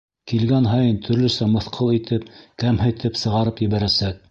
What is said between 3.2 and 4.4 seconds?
сығарып ебәрәсәк.